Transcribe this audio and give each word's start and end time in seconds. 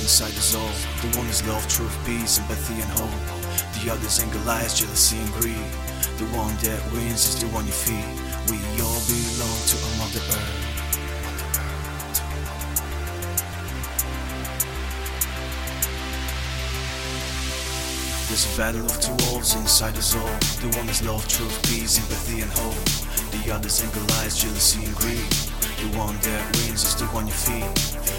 inside 0.00 0.32
us 0.38 0.54
all. 0.54 0.72
The 1.02 1.18
one 1.18 1.26
is 1.26 1.46
love, 1.46 1.66
truth, 1.68 1.96
peace, 2.06 2.38
empathy, 2.38 2.80
and 2.80 2.90
hope. 2.96 3.20
The 3.76 3.92
other's 3.92 4.20
anger, 4.20 4.38
lies, 4.46 4.78
jealousy, 4.80 5.18
and 5.18 5.32
greed. 5.34 5.68
The 6.16 6.24
one 6.36 6.56
that 6.64 6.80
wins 6.92 7.28
is 7.28 7.40
the 7.40 7.46
one 7.48 7.66
you 7.66 7.72
feed. 7.72 8.08
We 8.48 8.56
all 8.80 9.00
belong 9.04 9.58
to 9.70 9.76
a 9.76 9.90
Mother 10.00 10.24
Earth. 10.32 10.47
There's 18.38 18.54
a 18.54 18.56
battle 18.56 18.86
of 18.86 19.00
two 19.00 19.32
worlds 19.32 19.56
inside 19.56 19.96
us 19.96 20.14
all. 20.14 20.22
The 20.62 20.78
one 20.78 20.88
is 20.88 21.04
love, 21.04 21.26
truth, 21.26 21.60
peace, 21.64 21.98
empathy, 21.98 22.42
and 22.42 22.50
hope. 22.52 23.42
The 23.42 23.52
other's 23.52 23.82
anger, 23.82 23.98
lies, 24.14 24.40
jealousy, 24.40 24.84
and 24.84 24.94
greed. 24.94 25.18
The 25.18 25.98
one 25.98 26.14
that 26.20 26.46
wins 26.58 26.84
is 26.84 26.94
the 26.94 27.06
one 27.06 27.26
you 27.26 27.32
feed. 27.32 28.17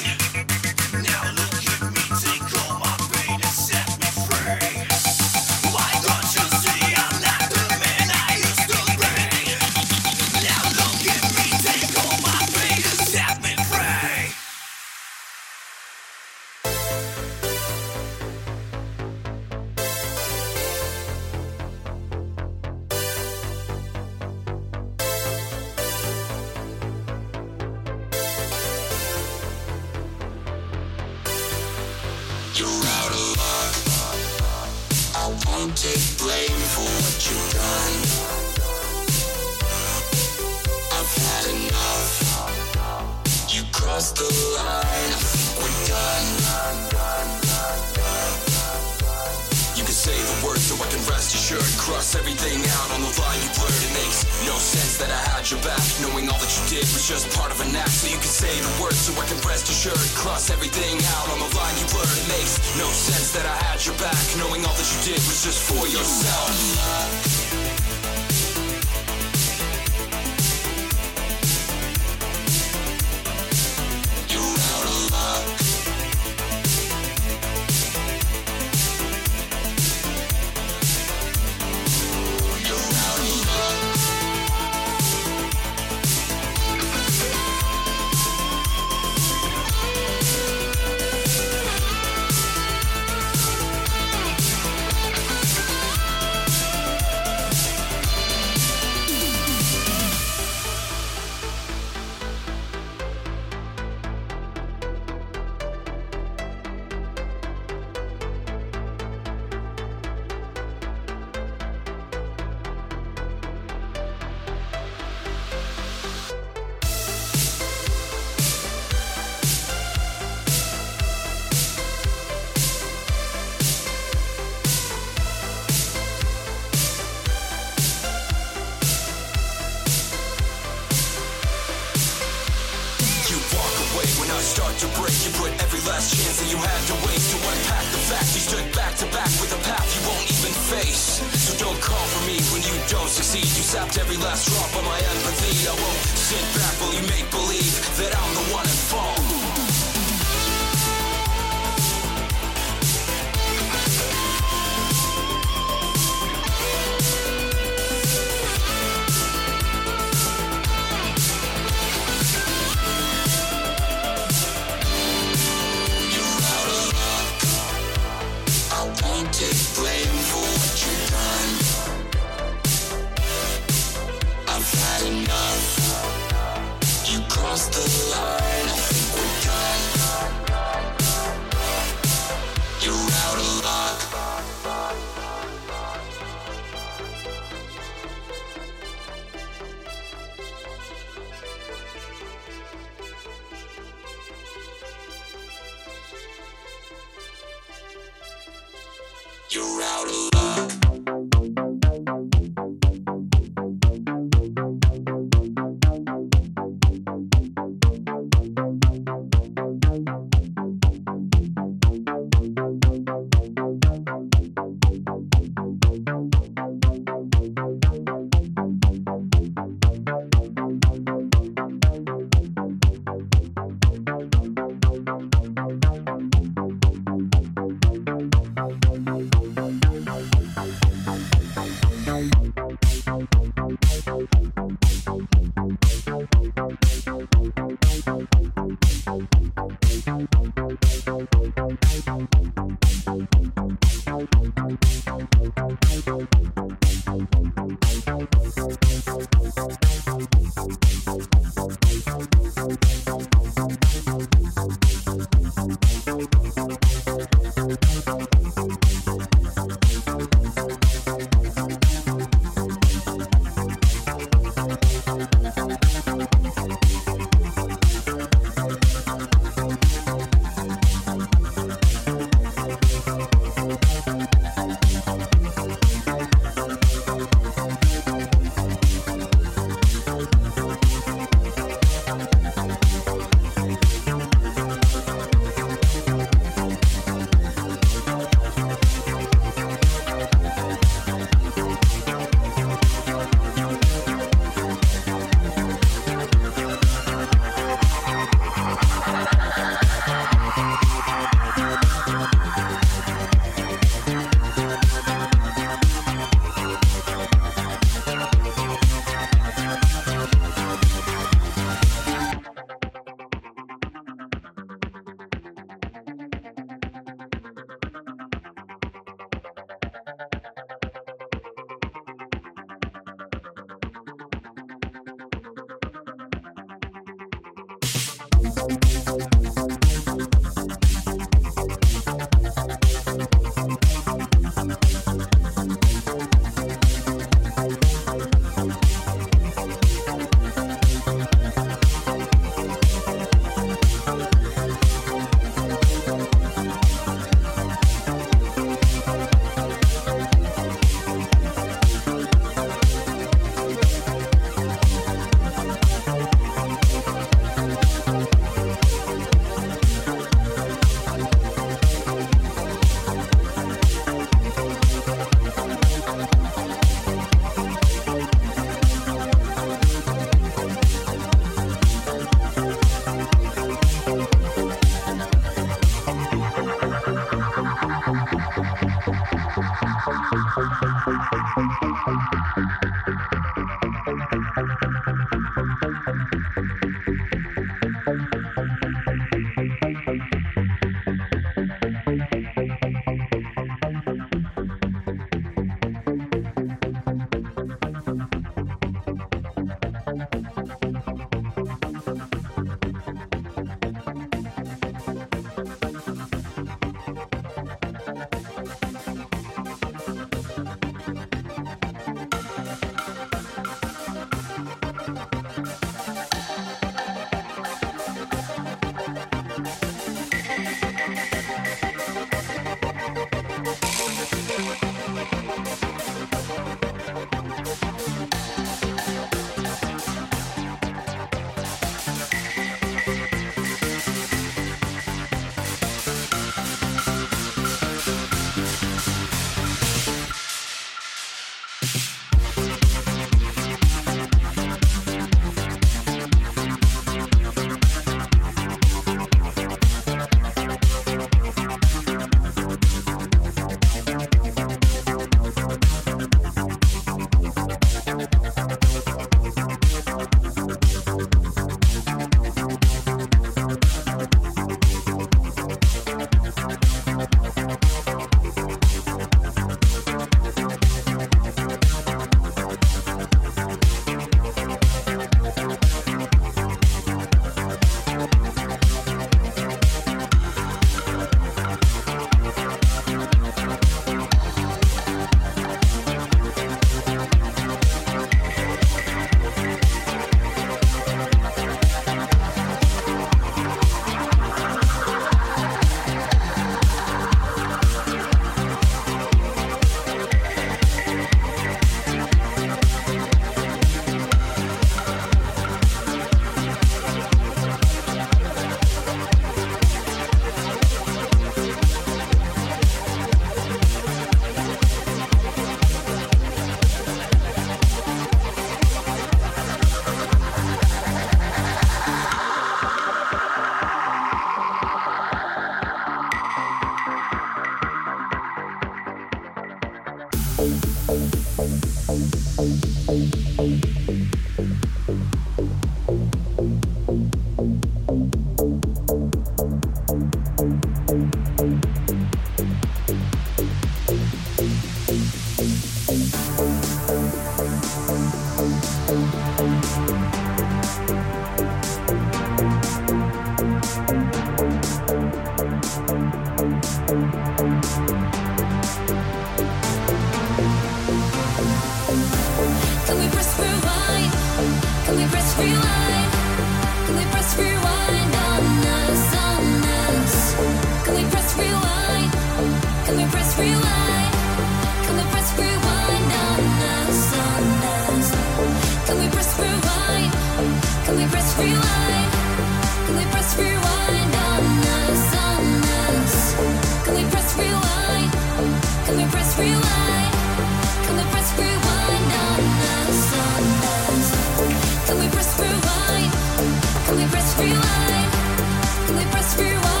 only 599.11 599.25
press 599.25 599.59
rewind. 599.59 600.00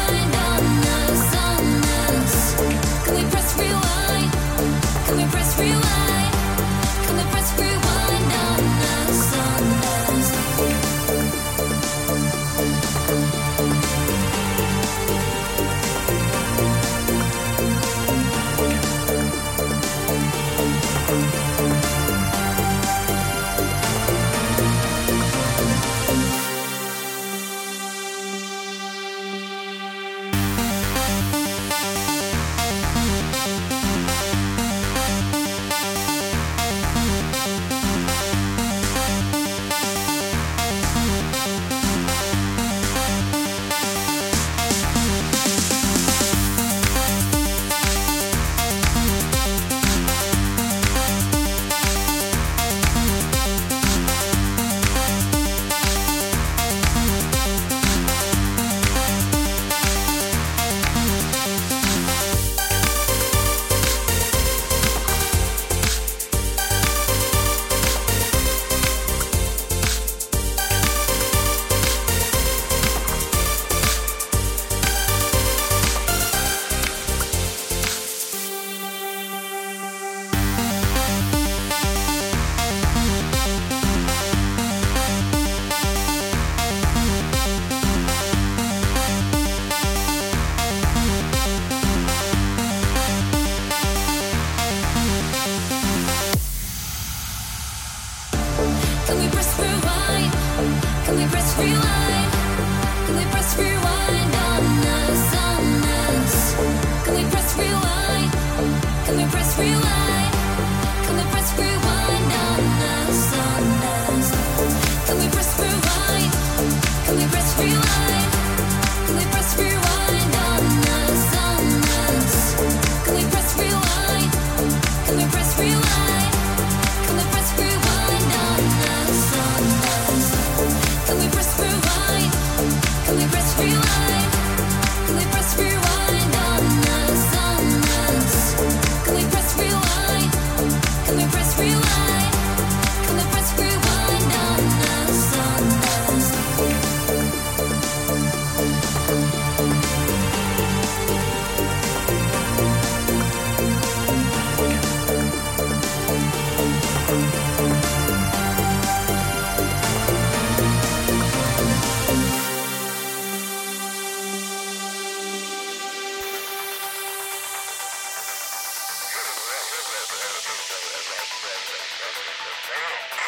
Girl. 172.81 173.20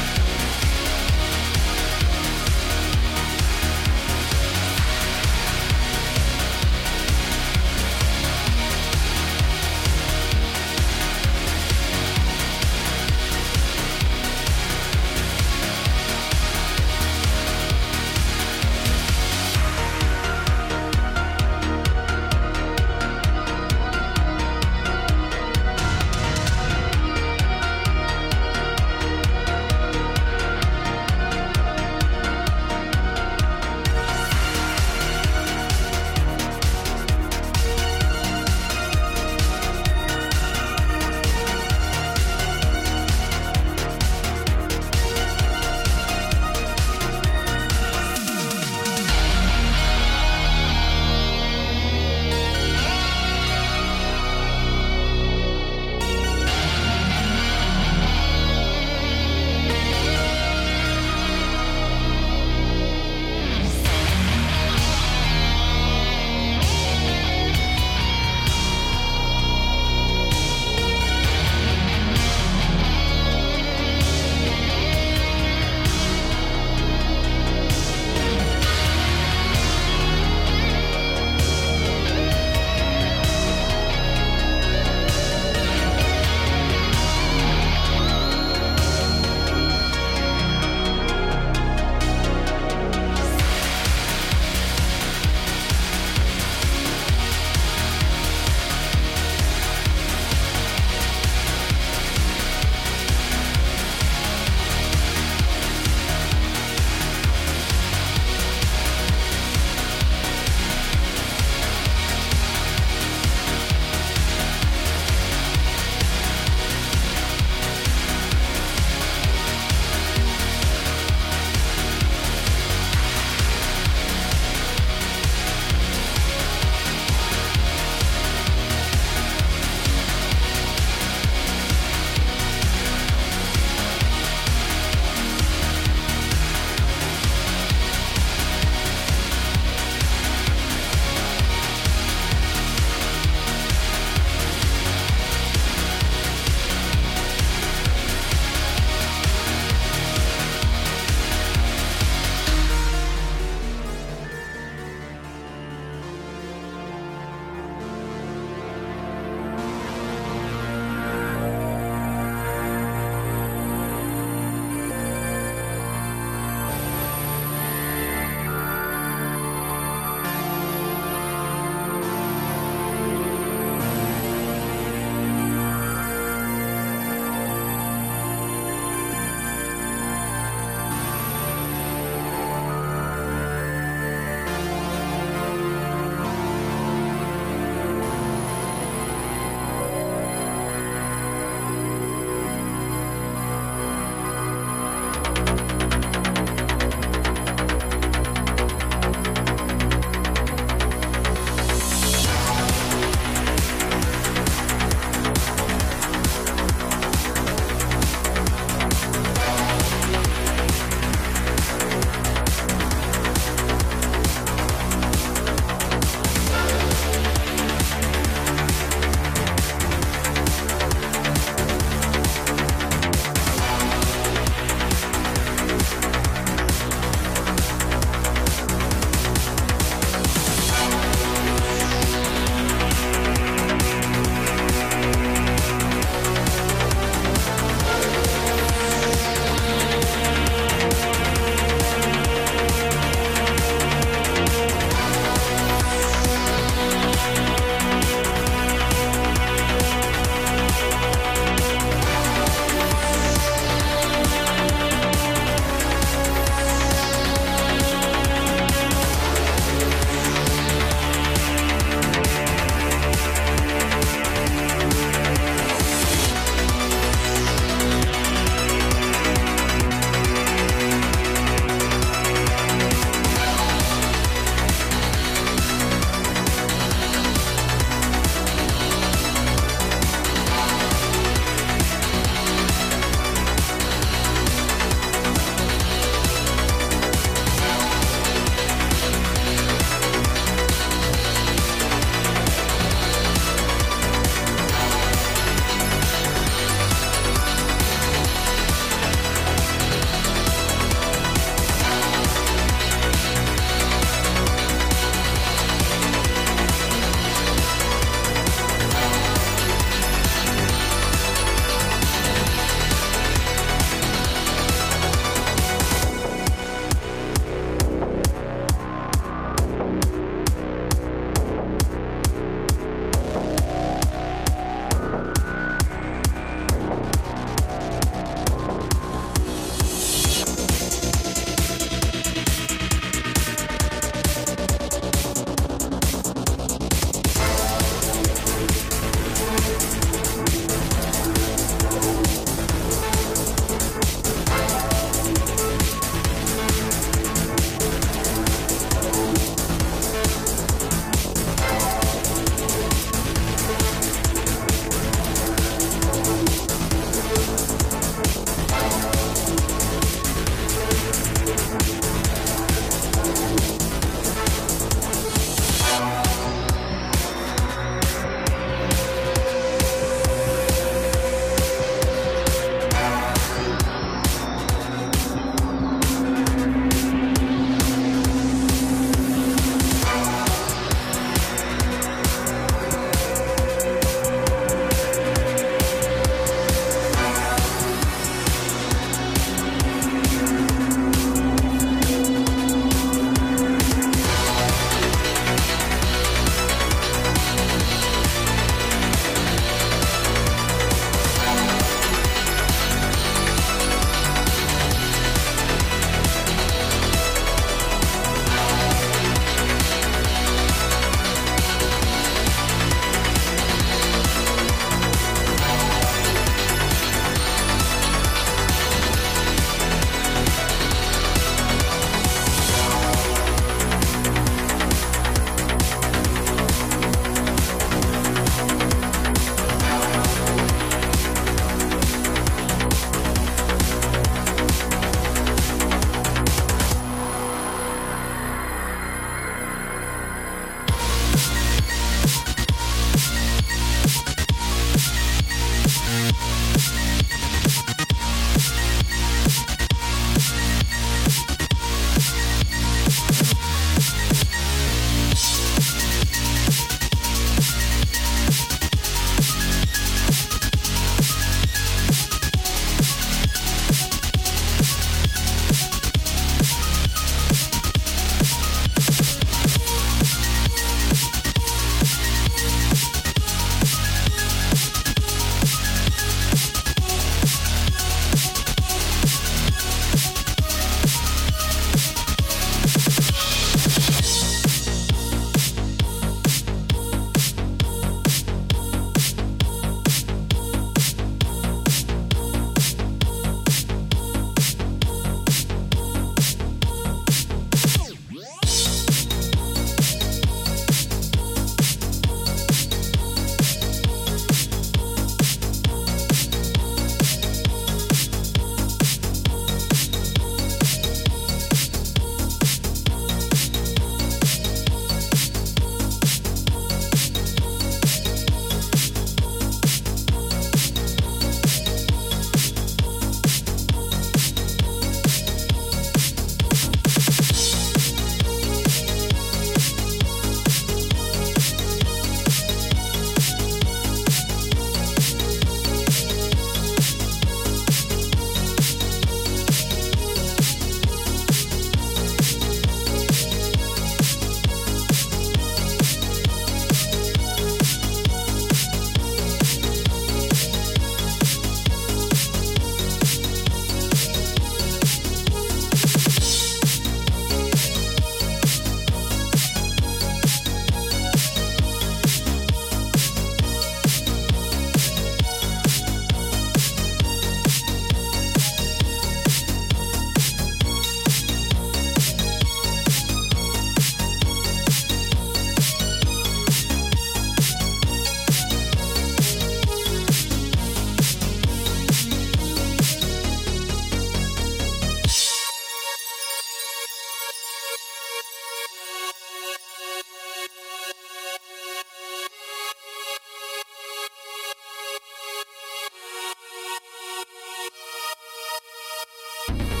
Bye. 599.67 600.00